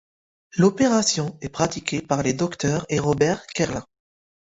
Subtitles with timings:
[0.57, 3.83] L'opération est pratiquée par les docteurs et Robert Kerlan.